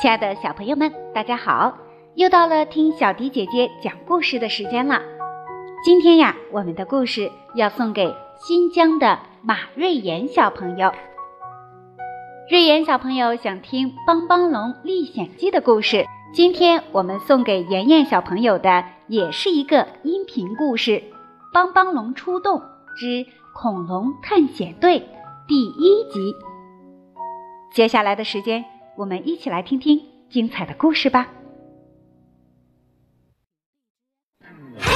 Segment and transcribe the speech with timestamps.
[0.00, 1.76] 亲爱的小朋友们，大家好！
[2.14, 5.02] 又到了听小迪姐姐讲故事的时间了。
[5.82, 10.92] 今天呀，我们的故事要送给新疆的马瑞妍小朋友。
[12.48, 20.92] 瑞妍小朋友想听《帮帮龙历险记》的故事，今天我们送给妍妍小朋友的也是一个音频故事
[21.52, 22.62] 《帮帮龙出动
[22.96, 25.00] 之恐龙探险队》
[25.48, 26.32] 第一集。
[27.72, 28.64] 接下来的时间。
[28.98, 31.32] 我们一起来听听精彩的故事吧。
[34.76, 34.92] 嘿，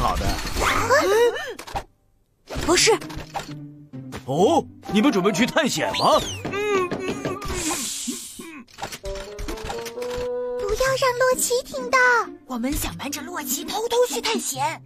[0.00, 0.26] 好的。
[2.66, 2.92] 不是，
[4.26, 6.20] 哦，你们准备去探险吗？
[10.60, 11.98] 不要让洛奇听到。
[12.46, 14.82] 我们想瞒着洛奇偷偷去探险。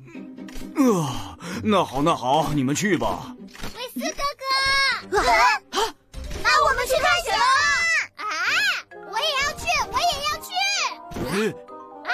[0.77, 3.35] 呃，那好，那好，你们去吧。
[3.77, 4.23] 维斯哥
[5.11, 5.31] 哥，啊
[6.43, 7.45] 那我们去探险了。
[8.17, 8.25] 啊！
[9.11, 10.51] 我也要去，我也要去。
[11.35, 11.55] 嗯，
[12.07, 12.11] 哎，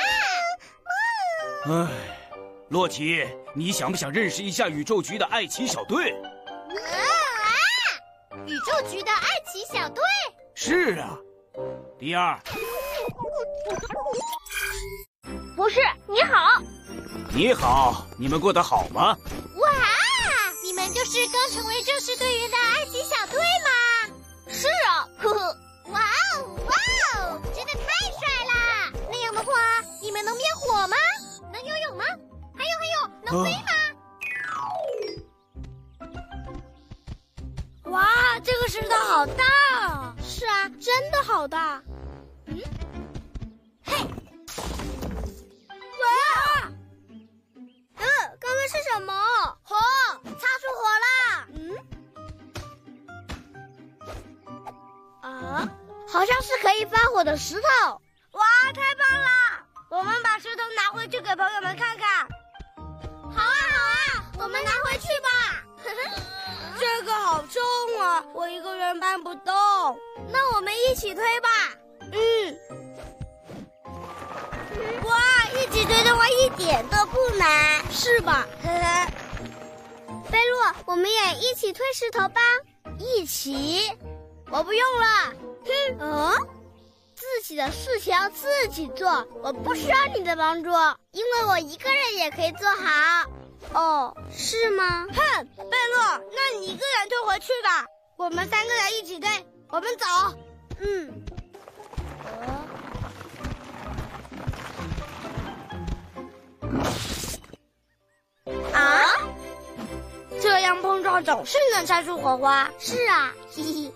[2.70, 6.12] 洛奇，你想不想认识一下宇宙局的爱奇小队？
[6.12, 6.28] 啊！
[8.46, 10.04] 宇宙局的爱奇小队。
[10.54, 11.16] 是啊，
[11.98, 12.38] 第二，
[15.56, 16.62] 博士，你好。
[17.30, 19.16] 你好，你们过得好吗？
[19.56, 19.70] 哇！
[20.62, 23.70] 你们就是刚成为正式队员的爱奇小队吗？
[24.46, 25.56] 是啊，呵呵。
[25.86, 26.00] 哇
[26.36, 26.74] 哦哇
[27.16, 28.92] 哦，真的太帅啦！
[29.10, 29.52] 那样的话，
[30.02, 30.96] 你们能灭火吗？
[31.50, 32.04] 能游泳吗？
[32.58, 33.70] 还有还有，能飞吗？
[37.84, 38.04] 哇，
[38.40, 39.44] 这个石头好大
[39.80, 40.14] 啊！
[40.20, 41.80] 是啊，真的好大。
[42.46, 42.60] 嗯，
[43.84, 43.94] 嘿，
[46.02, 46.70] 哇！
[47.96, 48.04] 呃，
[48.38, 49.12] 刚刚是什么？
[49.62, 49.76] 火，
[50.24, 51.46] 擦出火啦！
[51.54, 51.58] 嗯，
[55.22, 55.68] 啊，
[56.08, 58.02] 好像是可以发火的石头。
[58.32, 58.44] 哇，
[58.74, 59.28] 太棒了！
[59.88, 62.28] 我们把石头拿回去给朋友们看看。
[68.48, 69.54] 我一个人搬不动。
[70.32, 71.48] 那我们一起推吧。
[72.00, 72.58] 嗯。
[75.04, 75.14] 哇，
[75.52, 78.46] 一起推的话一点都不难，是吧？
[78.64, 79.06] 呵呵。
[80.30, 82.40] 贝洛，我们也一起推石头吧。
[82.98, 83.92] 一起？
[84.50, 85.34] 我不用了。
[85.66, 85.98] 哼。
[86.00, 86.48] 嗯。
[87.14, 90.70] 自己的事情要自己做，我不需要你的帮助，
[91.12, 93.30] 因为我一个人也可以做好。
[93.74, 95.06] 哦，是吗？
[95.12, 97.84] 哼，贝洛，那你一个人推回去吧，
[98.18, 99.30] 我们三个人一起推。
[99.68, 100.04] 我们走。
[100.80, 101.24] 嗯。
[108.74, 109.06] 啊？
[110.42, 112.68] 这样碰撞总是能擦出火花。
[112.80, 113.92] 是啊， 嘿嘿。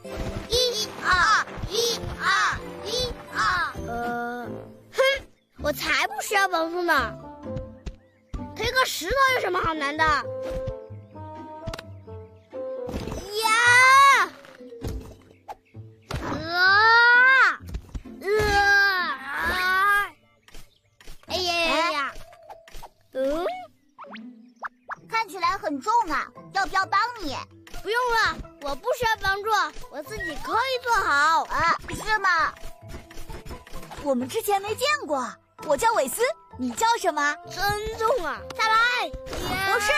[0.48, 3.72] 一二一二一二。
[3.88, 4.46] 呃，
[4.92, 5.02] 哼，
[5.64, 7.12] 我才不需要帮助呢。
[8.54, 10.04] 推个石头有什么好难的？
[26.02, 27.36] 很重啊，要不要帮你？
[27.82, 29.50] 不用了，我不需要帮助，
[29.90, 31.44] 我自己可以做好。
[31.44, 32.52] 啊，是吗？
[34.02, 35.26] 我们之前没见过。
[35.64, 36.22] 我叫韦斯，
[36.58, 37.36] 你叫什么？
[37.48, 37.64] 尊
[37.96, 38.40] 重啊！
[38.56, 39.08] 再来。
[39.72, 39.92] 不是。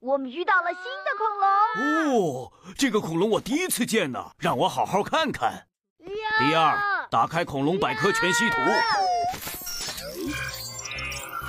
[0.00, 2.44] 我们遇到了新的恐龙。
[2.44, 5.68] 哦，这个恐龙我第一次见呢，让我好好看看。
[6.00, 6.08] 嗯，
[6.40, 8.56] 第二，打开恐龙百科全息图。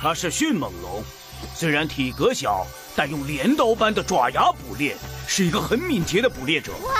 [0.00, 1.02] 它是迅猛龙，
[1.54, 4.96] 虽然体格小，但用镰刀般的爪牙捕猎，
[5.26, 6.72] 是一个很敏捷的捕猎者。
[6.84, 6.94] 哇，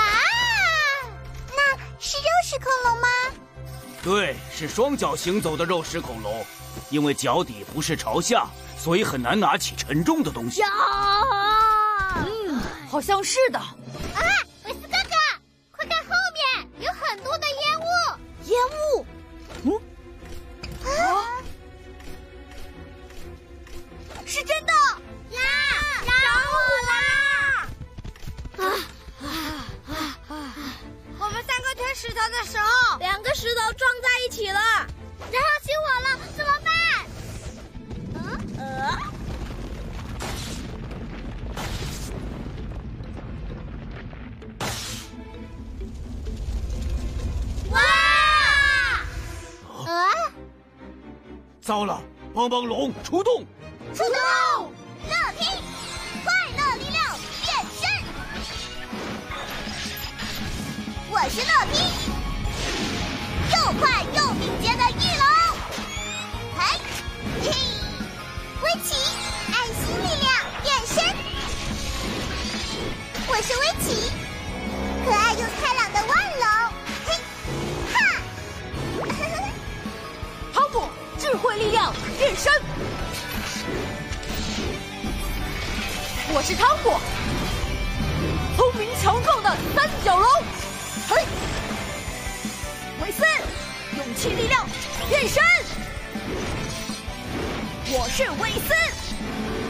[1.55, 3.07] 那是肉食恐龙吗？
[4.03, 6.45] 对，是双脚行走的肉食恐龙，
[6.89, 8.45] 因为脚底不是朝下，
[8.77, 10.61] 所以很难拿起沉重的东西。
[12.17, 13.59] 嗯，好像是的。
[51.65, 51.99] 糟了，
[52.31, 53.43] 帮帮龙出动！
[53.95, 54.71] 出动！
[55.07, 55.47] 乐听，
[56.23, 57.89] 快乐力量变身！
[61.09, 61.81] 我是乐听，
[63.49, 65.25] 又快又敏捷的翼龙。
[66.55, 66.61] 嘿，
[67.41, 67.49] 嘿，
[68.61, 68.93] 威奇，
[69.51, 70.29] 爱心力量
[70.61, 71.01] 变身！
[73.27, 73.89] 我是威奇，
[75.03, 76.13] 可爱又开朗的万
[81.55, 82.51] 力量变身！
[86.33, 86.99] 我是汤姆，
[88.57, 90.29] 聪明强壮的三角龙。
[91.07, 91.23] 嘿，
[93.01, 93.23] 韦斯，
[93.97, 94.67] 勇气力量
[95.07, 95.41] 变身。
[97.87, 98.73] 我是韦斯，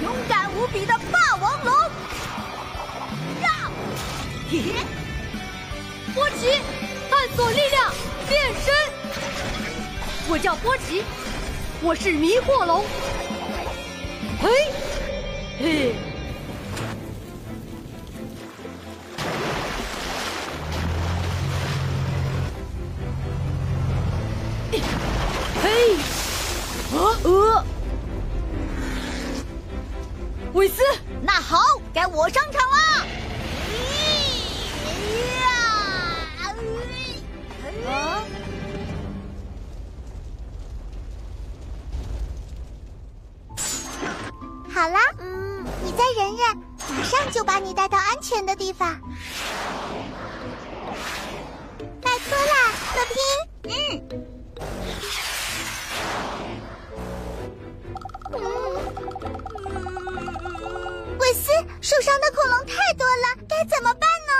[0.01, 1.73] 勇敢无比的霸王龙。
[3.43, 3.69] 呀，
[4.49, 4.73] 嘿嘿，
[6.15, 6.59] 波奇，
[7.11, 7.93] 探索力量
[8.27, 8.73] 变身。
[10.27, 11.03] 我叫波奇，
[11.87, 12.83] 我是迷惑龙。
[14.41, 14.49] 嘿，
[15.59, 15.95] 嘿。
[25.61, 25.93] 嘿，
[26.91, 27.63] 啊呃，
[30.53, 30.81] 韦斯，
[31.21, 31.59] 那好，
[31.93, 33.05] 该我上场了。
[47.45, 48.99] 把你带到安全的地方。
[52.01, 53.21] 拜托啦，乐听。
[53.63, 53.71] 嗯。
[61.19, 61.51] 韦斯，
[61.81, 64.33] 受伤的恐龙太多了，该怎么办呢？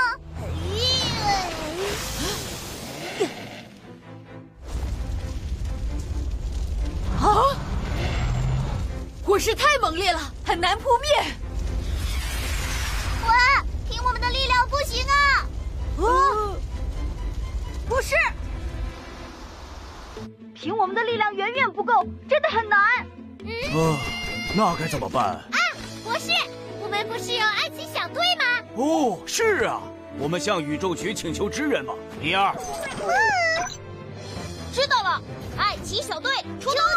[7.22, 7.28] 啊！
[9.24, 11.08] 火势太猛烈了，很难扑灭。
[14.86, 15.50] 行啊！
[15.98, 16.56] 啊，
[17.90, 18.16] 不是，
[20.54, 22.80] 凭我们的力量远远不够，真的很难。
[22.80, 23.98] 啊，
[24.56, 25.26] 那该怎么办？
[25.26, 25.58] 啊，
[26.04, 26.32] 博士，
[26.82, 28.44] 我们不是有爱奇小队吗？
[28.76, 29.82] 哦，是啊，
[30.20, 31.94] 我们向宇宙局请求支援吧。
[32.22, 32.56] 第二，
[34.74, 35.22] 知道了，
[35.58, 36.95] 爱奇小队出动。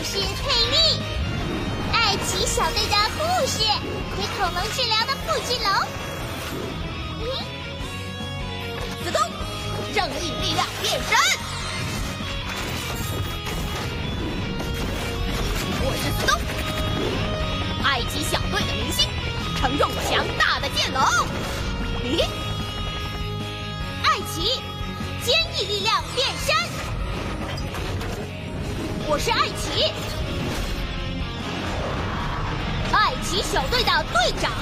[0.00, 0.22] 我是佩
[0.70, 1.02] 利，
[1.92, 3.58] 爱奇小队的护士，
[4.16, 5.66] 给恐龙治疗的复制龙。
[7.18, 7.26] 咦
[9.02, 9.20] 子东，
[9.92, 11.10] 正义力量变身。
[15.82, 16.30] 我是子东，
[17.84, 19.08] 爱奇小队的明星，
[19.58, 21.02] 承重强大的剑龙。
[22.04, 22.22] 咦，
[24.04, 24.62] 爱奇，
[25.24, 26.67] 坚毅力量变身。
[29.10, 29.84] 我是艾奇，
[32.92, 34.52] 艾奇小队的队长，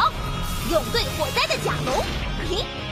[0.71, 2.86] 勇对火灾的甲龙。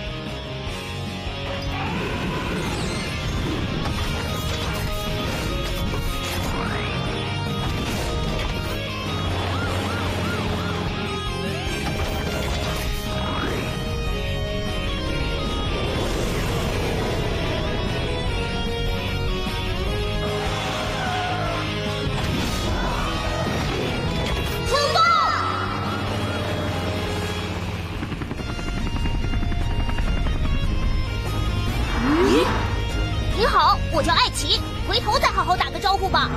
[33.96, 36.28] 我叫艾奇，回头再好好打个招呼吧。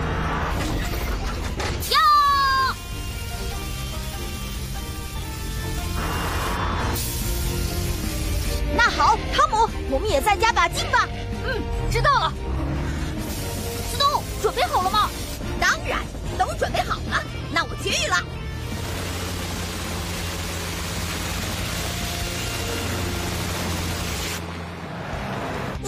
[1.81, 1.97] 跳！
[8.75, 11.09] 那好，汤姆，我们也再加把劲吧。
[11.47, 11.59] 嗯，
[11.91, 12.31] 知道了。
[13.91, 15.09] 斯东，准备好了吗？
[15.59, 16.01] 当然，
[16.37, 17.23] 都准备好了。
[17.51, 18.17] 那我绝育了。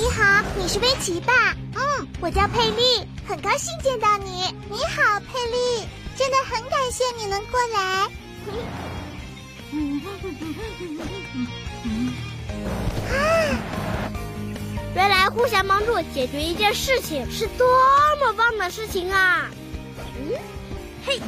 [0.09, 1.55] 你好，你是威奇吧？
[1.75, 4.43] 嗯，我叫佩丽，很高兴见到你。
[4.67, 5.87] 你好，佩丽，
[6.17, 8.09] 真的很感谢你能过来。
[13.13, 13.21] 啊！
[14.95, 17.67] 原来互相帮助解决一件事情是多
[18.19, 19.47] 么棒的事情啊！
[20.17, 20.33] 嗯，
[21.05, 21.21] 嘿，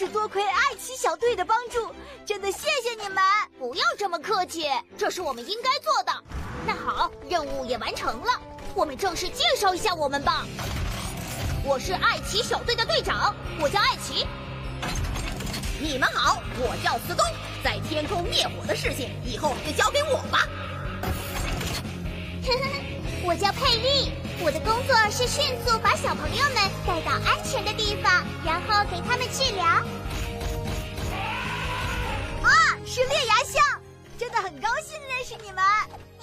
[0.00, 3.22] 是多亏爱奇小队的帮助，真的谢谢你们！
[3.58, 4.66] 不要这么客气，
[4.96, 6.24] 这是我们应该做的。
[6.66, 8.40] 那好，任务也完成了，
[8.74, 10.46] 我们正式介绍一下我们吧。
[11.66, 14.26] 我是爱奇小队的队长，我叫爱奇。
[15.78, 17.22] 你们好，我叫斯东。
[17.62, 20.48] 在天空灭火的事情，以后就交给我吧。
[23.22, 26.54] 我叫佩丽，我的工作是迅速把小朋友们
[26.86, 29.66] 带到安全的地方，然后给他们治疗。
[32.42, 32.48] 啊，
[32.86, 33.62] 是烈牙象，
[34.18, 35.62] 真的很高兴认识你们。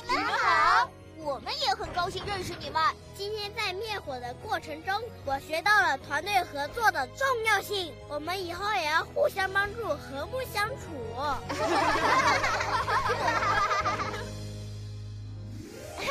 [0.10, 0.90] 你们好。
[1.20, 2.82] 我们也很高兴认识你们。
[3.16, 7.94] 今天在灭火的过程中，我学到了团队合作的重要性。
[8.08, 10.88] 我们以后也要互相帮助，和睦相处。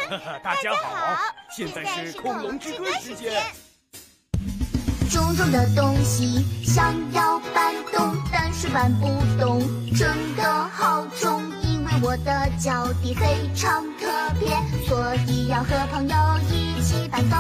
[0.43, 1.17] 大家好，
[1.51, 3.43] 现在是恐龙之歌时间。
[5.11, 9.07] 重重的东西想要搬动，但是搬不
[9.41, 9.61] 动，
[9.97, 11.43] 真的好重。
[11.63, 14.07] 因为我的脚底非常特
[14.39, 14.49] 别，
[14.87, 16.17] 所以要和朋友
[16.51, 17.39] 一起搬动。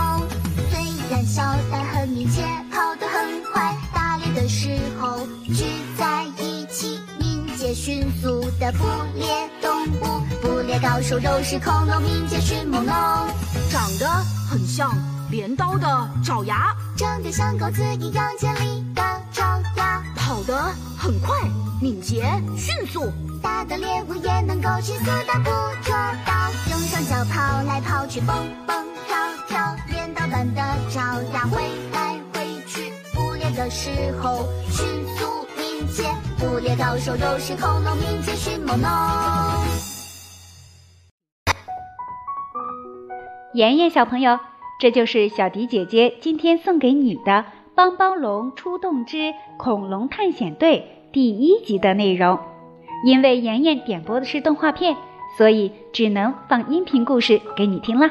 [0.71, 0.81] 虽
[1.11, 2.43] 然小但很敏捷，
[2.73, 5.65] 跑得很快，打猎的时候聚
[5.97, 9.56] 在一起，敏捷迅速的捕猎动
[10.01, 12.95] 物，捕猎高手肉食恐龙，敏捷迅猛龙，
[13.71, 14.07] 长得
[14.51, 14.91] 很像
[15.31, 19.03] 镰刀的爪牙，长得像狗子一样尖利的
[19.33, 20.55] 爪牙，跑得
[20.97, 21.35] 很快，
[21.81, 22.25] 敏捷
[22.57, 23.13] 迅速。
[23.43, 25.51] 大的猎物也能够迅速的捕
[25.85, 25.95] 捉
[26.27, 28.77] 到，用双脚跑来跑去，蹦蹦
[29.07, 29.17] 跳
[29.47, 31.63] 跳，镰刀般的爪牙挥
[31.93, 34.85] 来挥去，捕猎的时候迅
[35.17, 35.27] 速
[35.77, 36.05] 敏捷，
[36.39, 38.89] 捕猎高手都是恐龙，敏捷迅猛龙。
[43.53, 44.39] 妍妍小朋友，
[44.81, 47.33] 这就是小迪姐姐今天送给你的
[47.75, 52.39] 《帮帮龙出动之恐龙探险队》第一集的内容。
[53.05, 54.97] 因为妍妍点播的是动画片，
[55.37, 58.11] 所以只能放音频故事给你听啦。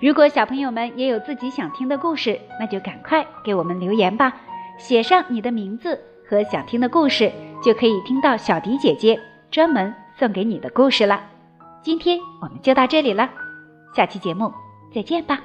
[0.00, 4.36] 如果小朋友们也有自己想听的故事，那就赶快给我们留言吧，
[4.78, 7.30] 写上你的名字和想听的故事，
[7.62, 9.18] 就可以听到小迪姐姐
[9.50, 11.20] 专门送给你的故事了。
[11.82, 13.30] 今天我们就到这里了，
[13.94, 14.52] 下期节目
[14.92, 15.40] 再见吧。